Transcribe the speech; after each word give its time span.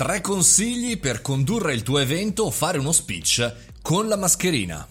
Tre 0.00 0.22
consigli 0.22 0.98
per 0.98 1.20
condurre 1.20 1.74
il 1.74 1.82
tuo 1.82 1.98
evento 1.98 2.44
o 2.44 2.50
fare 2.50 2.78
uno 2.78 2.90
speech 2.90 3.54
con 3.82 4.08
la 4.08 4.16
mascherina. 4.16 4.88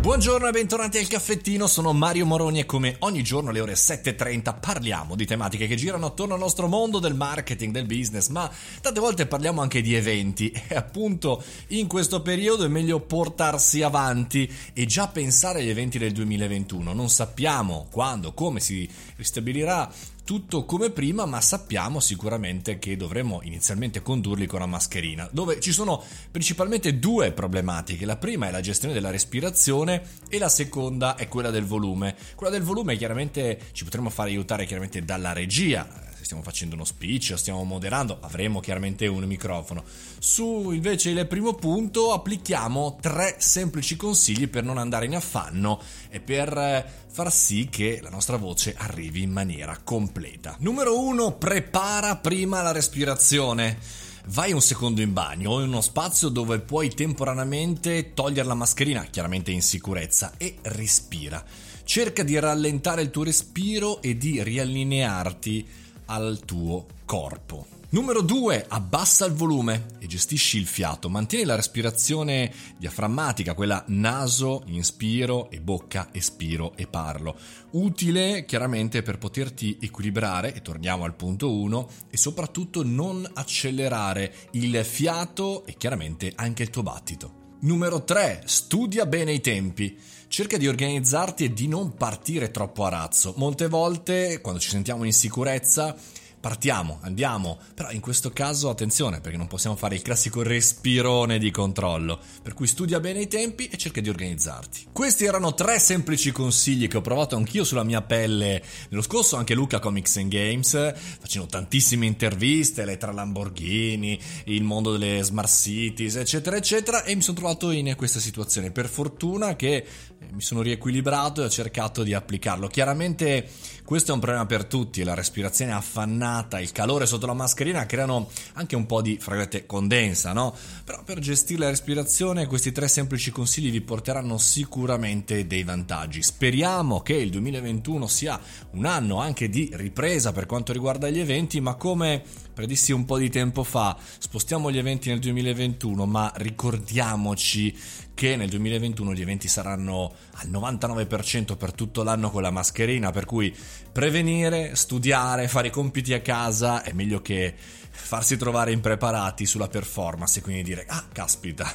Buongiorno 0.00 0.48
e 0.48 0.50
bentornati 0.50 0.96
al 0.96 1.06
caffettino, 1.06 1.66
sono 1.66 1.92
Mario 1.92 2.24
Moroni 2.24 2.58
e 2.58 2.64
come 2.66 2.96
ogni 3.00 3.22
giorno 3.22 3.50
alle 3.50 3.60
ore 3.60 3.74
7.30 3.74 4.58
parliamo 4.58 5.16
di 5.16 5.26
tematiche 5.26 5.66
che 5.66 5.76
girano 5.76 6.06
attorno 6.06 6.32
al 6.32 6.40
nostro 6.40 6.66
mondo 6.66 6.98
del 6.98 7.14
marketing, 7.14 7.72
del 7.72 7.84
business, 7.84 8.28
ma 8.28 8.50
tante 8.80 9.00
volte 9.00 9.26
parliamo 9.26 9.60
anche 9.60 9.82
di 9.82 9.94
eventi 9.94 10.50
e 10.66 10.74
appunto 10.74 11.40
in 11.68 11.86
questo 11.86 12.22
periodo 12.22 12.64
è 12.64 12.68
meglio 12.68 13.00
portarsi 13.00 13.82
avanti 13.82 14.50
e 14.72 14.86
già 14.86 15.08
pensare 15.08 15.60
agli 15.60 15.68
eventi 15.68 15.98
del 15.98 16.12
2021. 16.12 16.94
Non 16.94 17.10
sappiamo 17.10 17.86
quando, 17.90 18.32
come 18.32 18.60
si 18.60 18.88
ristabilirà 19.16 19.88
tutto 20.24 20.64
come 20.64 20.90
prima, 20.90 21.26
ma 21.26 21.40
sappiamo 21.40 22.00
sicuramente 22.00 22.78
che 22.78 22.96
dovremo 22.96 23.40
inizialmente 23.42 24.02
condurli 24.02 24.46
con 24.46 24.60
la 24.60 24.66
mascherina, 24.66 25.28
dove 25.32 25.60
ci 25.60 25.72
sono 25.72 26.02
principalmente 26.30 26.98
due 26.98 27.32
problematiche. 27.32 28.06
La 28.06 28.16
prima 28.16 28.48
è 28.48 28.50
la 28.50 28.60
gestione 28.60 28.94
della 28.94 29.10
respirazione 29.10 30.02
e 30.28 30.38
la 30.38 30.48
seconda 30.48 31.16
è 31.16 31.28
quella 31.28 31.50
del 31.50 31.64
volume. 31.64 32.16
Quella 32.34 32.52
del 32.52 32.62
volume 32.62 32.96
chiaramente 32.96 33.58
ci 33.72 33.84
potremo 33.84 34.10
fare 34.10 34.30
aiutare 34.30 34.66
chiaramente 34.66 35.04
dalla 35.04 35.32
regia 35.32 36.10
stiamo 36.24 36.42
facendo 36.42 36.74
uno 36.74 36.84
speech, 36.84 37.34
stiamo 37.36 37.64
moderando, 37.64 38.18
avremo 38.20 38.60
chiaramente 38.60 39.06
un 39.06 39.24
microfono. 39.24 39.84
Su 40.18 40.70
invece 40.70 41.10
il 41.10 41.26
primo 41.26 41.54
punto 41.54 42.12
applichiamo 42.12 42.98
tre 43.00 43.36
semplici 43.38 43.96
consigli 43.96 44.48
per 44.48 44.64
non 44.64 44.78
andare 44.78 45.06
in 45.06 45.16
affanno 45.16 45.80
e 46.08 46.20
per 46.20 46.56
eh, 46.56 46.84
far 47.08 47.32
sì 47.32 47.68
che 47.70 48.00
la 48.02 48.10
nostra 48.10 48.36
voce 48.36 48.74
arrivi 48.76 49.22
in 49.22 49.30
maniera 49.30 49.78
completa. 49.82 50.56
Numero 50.60 50.98
uno, 50.98 51.32
prepara 51.32 52.16
prima 52.16 52.62
la 52.62 52.72
respirazione. 52.72 53.78
Vai 54.26 54.52
un 54.52 54.62
secondo 54.62 55.00
in 55.00 55.12
bagno 55.12 55.50
o 55.50 55.60
in 55.60 55.68
uno 55.68 55.80
spazio 55.80 56.28
dove 56.28 56.60
puoi 56.60 56.90
temporaneamente 56.90 58.14
togliere 58.14 58.46
la 58.46 58.54
mascherina, 58.54 59.02
chiaramente 59.04 59.50
in 59.50 59.62
sicurezza, 59.62 60.34
e 60.36 60.58
respira. 60.62 61.44
Cerca 61.84 62.22
di 62.22 62.38
rallentare 62.38 63.02
il 63.02 63.10
tuo 63.10 63.24
respiro 63.24 64.00
e 64.00 64.16
di 64.16 64.40
riallinearti 64.40 65.66
al 66.06 66.40
tuo 66.44 66.86
corpo. 67.04 67.80
Numero 67.92 68.22
2. 68.22 68.64
Abbassa 68.68 69.26
il 69.26 69.34
volume 69.34 69.88
e 69.98 70.06
gestisci 70.06 70.56
il 70.56 70.66
fiato. 70.66 71.10
Mantieni 71.10 71.44
la 71.44 71.56
respirazione 71.56 72.50
diaframmatica, 72.78 73.52
quella 73.52 73.84
naso, 73.88 74.62
inspiro 74.68 75.50
e 75.50 75.60
bocca, 75.60 76.08
espiro 76.10 76.72
e 76.74 76.86
parlo. 76.86 77.36
Utile 77.72 78.46
chiaramente 78.46 79.02
per 79.02 79.18
poterti 79.18 79.76
equilibrare, 79.78 80.54
e 80.54 80.62
torniamo 80.62 81.04
al 81.04 81.14
punto 81.14 81.54
1, 81.54 81.88
e 82.08 82.16
soprattutto 82.16 82.82
non 82.82 83.28
accelerare 83.34 84.32
il 84.52 84.82
fiato 84.86 85.66
e 85.66 85.74
chiaramente 85.76 86.32
anche 86.34 86.62
il 86.62 86.70
tuo 86.70 86.82
battito. 86.82 87.41
Numero 87.64 88.02
3. 88.02 88.42
Studia 88.46 89.06
bene 89.06 89.32
i 89.32 89.40
tempi. 89.40 89.96
Cerca 90.26 90.56
di 90.56 90.66
organizzarti 90.66 91.44
e 91.44 91.52
di 91.52 91.68
non 91.68 91.94
partire 91.94 92.50
troppo 92.50 92.84
a 92.84 92.88
razzo. 92.88 93.34
Molte 93.36 93.68
volte, 93.68 94.40
quando 94.40 94.58
ci 94.58 94.68
sentiamo 94.68 95.04
in 95.04 95.12
sicurezza, 95.12 95.94
partiamo, 96.42 96.98
andiamo, 97.02 97.56
però 97.72 97.92
in 97.92 98.00
questo 98.00 98.30
caso 98.30 98.68
attenzione 98.68 99.20
perché 99.20 99.38
non 99.38 99.46
possiamo 99.46 99.76
fare 99.76 99.94
il 99.94 100.02
classico 100.02 100.42
respirone 100.42 101.38
di 101.38 101.52
controllo, 101.52 102.18
per 102.42 102.52
cui 102.52 102.66
studia 102.66 102.98
bene 102.98 103.20
i 103.20 103.28
tempi 103.28 103.68
e 103.68 103.76
cerca 103.76 104.00
di 104.00 104.08
organizzarti. 104.08 104.88
Questi 104.92 105.24
erano 105.24 105.54
tre 105.54 105.78
semplici 105.78 106.32
consigli 106.32 106.88
che 106.88 106.96
ho 106.96 107.00
provato 107.00 107.36
anch'io 107.36 107.62
sulla 107.62 107.84
mia 107.84 108.02
pelle 108.02 108.60
nello 108.88 109.02
scorso 109.02 109.36
anche 109.36 109.54
Luca 109.54 109.78
Comics 109.78 110.16
and 110.16 110.30
Games, 110.30 110.94
facendo 111.20 111.46
tantissime 111.46 112.06
interviste, 112.06 112.84
le 112.84 112.96
tra 112.96 113.12
Lamborghini, 113.12 114.20
il 114.46 114.64
mondo 114.64 114.90
delle 114.96 115.22
smart 115.22 115.48
cities, 115.48 116.16
eccetera, 116.16 116.56
eccetera, 116.56 117.04
e 117.04 117.14
mi 117.14 117.22
sono 117.22 117.36
trovato 117.36 117.70
in 117.70 117.94
questa 117.96 118.18
situazione. 118.18 118.72
Per 118.72 118.88
fortuna 118.88 119.54
che 119.54 119.86
mi 120.32 120.40
sono 120.40 120.62
riequilibrato 120.62 121.42
e 121.42 121.44
ho 121.44 121.50
cercato 121.50 122.02
di 122.02 122.14
applicarlo. 122.14 122.66
Chiaramente 122.66 123.48
questo 123.84 124.12
è 124.12 124.14
un 124.14 124.20
problema 124.20 124.46
per 124.46 124.64
tutti, 124.64 125.02
la 125.02 125.14
respirazione 125.14 125.72
affannata, 125.72 126.30
il 126.60 126.72
calore 126.72 127.06
sotto 127.06 127.26
la 127.26 127.34
mascherina 127.34 127.86
creano 127.86 128.28
anche 128.54 128.76
un 128.76 128.86
po' 128.86 129.02
di, 129.02 129.18
fra 129.20 129.48
condensa, 129.66 130.32
no? 130.32 130.54
Però 130.84 131.02
per 131.02 131.18
gestire 131.18 131.60
la 131.60 131.68
respirazione 131.68 132.46
questi 132.46 132.72
tre 132.72 132.88
semplici 132.88 133.30
consigli 133.30 133.70
vi 133.70 133.80
porteranno 133.80 134.38
sicuramente 134.38 135.46
dei 135.46 135.62
vantaggi. 135.64 136.22
Speriamo 136.22 137.00
che 137.00 137.14
il 137.14 137.30
2021 137.30 138.06
sia 138.06 138.40
un 138.72 138.84
anno 138.84 139.20
anche 139.20 139.48
di 139.48 139.70
ripresa 139.74 140.32
per 140.32 140.46
quanto 140.46 140.72
riguarda 140.72 141.08
gli 141.08 141.18
eventi, 141.18 141.60
ma 141.60 141.74
come 141.74 142.22
predissi 142.52 142.92
un 142.92 143.04
po' 143.04 143.18
di 143.18 143.30
tempo 143.30 143.64
fa, 143.64 143.96
spostiamo 144.18 144.70
gli 144.70 144.78
eventi 144.78 145.08
nel 145.08 145.18
2021, 145.18 146.06
ma 146.06 146.32
ricordiamoci 146.36 147.74
che 148.14 148.36
nel 148.36 148.50
2021 148.50 149.14
gli 149.14 149.22
eventi 149.22 149.48
saranno 149.48 150.12
al 150.32 150.48
99% 150.48 151.56
per 151.56 151.72
tutto 151.72 152.02
l'anno 152.02 152.30
con 152.30 152.42
la 152.42 152.50
mascherina, 152.50 153.10
per 153.10 153.24
cui 153.24 153.54
prevenire, 153.90 154.76
studiare, 154.76 155.48
fare 155.48 155.68
i 155.68 155.70
compiti 155.70 156.12
a 156.12 156.20
casa 156.22 156.82
è 156.82 156.92
meglio 156.92 157.20
che 157.20 157.54
farsi 157.94 158.38
trovare 158.38 158.72
impreparati 158.72 159.44
sulla 159.44 159.68
performance 159.68 160.38
e 160.38 160.42
quindi 160.42 160.62
dire 160.62 160.86
ah 160.88 161.04
caspita 161.12 161.70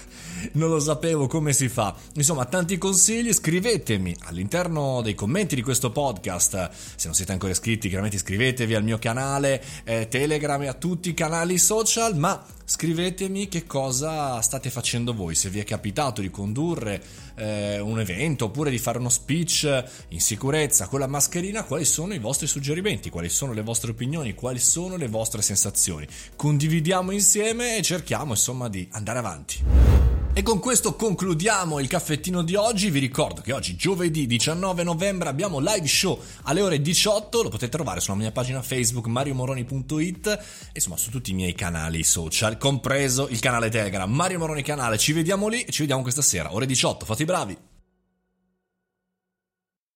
non 0.53 0.69
lo 0.69 0.79
sapevo 0.79 1.27
come 1.27 1.53
si 1.53 1.69
fa. 1.69 1.95
Insomma 2.15 2.45
tanti 2.45 2.77
consigli 2.77 3.31
scrivetemi 3.31 4.15
all'interno 4.23 5.01
dei 5.01 5.13
commenti 5.13 5.55
di 5.55 5.61
questo 5.61 5.91
podcast. 5.91 6.69
Se 6.71 7.05
non 7.05 7.13
siete 7.13 7.31
ancora 7.31 7.51
iscritti 7.51 7.87
chiaramente 7.87 8.17
iscrivetevi 8.17 8.73
al 8.73 8.83
mio 8.83 8.97
canale 8.97 9.63
eh, 9.83 10.07
telegram 10.07 10.61
e 10.63 10.67
a 10.67 10.73
tutti 10.73 11.09
i 11.09 11.13
canali 11.13 11.57
social 11.57 12.15
ma 12.17 12.43
scrivetemi 12.69 13.47
che 13.47 13.65
cosa 13.65 14.41
state 14.41 14.69
facendo 14.69 15.13
voi, 15.13 15.35
se 15.35 15.49
vi 15.49 15.59
è 15.59 15.63
capitato 15.63 16.19
di 16.19 16.29
condurre 16.29 17.01
eh, 17.35 17.79
un 17.79 17.97
evento 17.97 18.45
oppure 18.45 18.69
di 18.69 18.77
fare 18.77 18.97
uno 18.97 19.07
speech 19.07 19.85
in 20.09 20.19
sicurezza 20.19 20.87
con 20.87 20.99
la 20.99 21.07
mascherina, 21.07 21.63
quali 21.63 21.85
sono 21.85 22.13
i 22.13 22.19
vostri 22.19 22.45
suggerimenti, 22.45 23.09
quali 23.09 23.29
sono 23.29 23.53
le 23.53 23.61
vostre 23.61 23.91
opinioni, 23.91 24.33
quali 24.33 24.59
sono 24.59 24.97
le 24.97 25.07
vostre 25.07 25.41
sensazioni. 25.41 26.05
Condividiamo 26.35 27.11
insieme 27.11 27.77
e 27.77 27.81
cerchiamo 27.81 28.31
insomma 28.31 28.67
di 28.67 28.85
andare 28.91 29.19
avanti. 29.19 30.06
E 30.37 30.43
con 30.43 30.59
questo 30.59 30.93
concludiamo 30.93 31.79
il 31.79 31.87
caffettino 31.87 32.43
di 32.43 32.53
oggi. 32.53 32.91
Vi 32.91 32.99
ricordo 32.99 33.41
che 33.41 33.53
oggi, 33.53 33.75
giovedì 33.75 34.27
19 34.27 34.83
novembre, 34.83 35.29
abbiamo 35.29 35.57
live 35.57 35.87
show 35.87 36.21
alle 36.43 36.61
ore 36.61 36.79
18. 36.79 37.41
Lo 37.41 37.49
potete 37.49 37.71
trovare 37.71 38.01
sulla 38.01 38.17
mia 38.17 38.31
pagina 38.31 38.61
Facebook 38.61 39.07
mariomoroni.it 39.07 40.27
e 40.27 40.39
insomma 40.75 40.95
su 40.95 41.09
tutti 41.09 41.31
i 41.31 41.33
miei 41.33 41.55
canali 41.55 42.03
social, 42.03 42.59
compreso 42.59 43.27
il 43.29 43.39
canale 43.39 43.71
Telegram 43.71 44.13
Mario 44.13 44.37
Moroni 44.37 44.61
Canale. 44.61 44.99
Ci 44.99 45.11
vediamo 45.11 45.47
lì 45.47 45.63
e 45.63 45.71
ci 45.71 45.79
vediamo 45.79 46.03
questa 46.03 46.21
sera, 46.21 46.53
ore 46.53 46.67
18. 46.67 47.03
Fate 47.03 47.23
i 47.23 47.25
bravi! 47.25 47.57